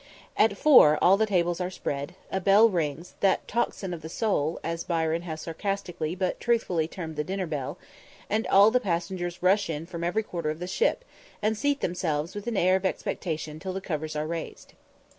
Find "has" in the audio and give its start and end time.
5.21-5.41